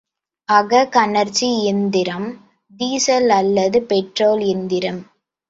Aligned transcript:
அகக்கனற்சி 0.49 1.49
எந்திரம் 1.63 2.25
டீசல் 2.71 3.29
அல்லது 3.29 3.81
பெட்ரோல் 3.83 4.43
எந்திரம். 4.47 5.01